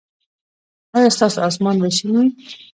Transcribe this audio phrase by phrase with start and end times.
[0.95, 2.27] ایا ستاسو اسمان به شین وي؟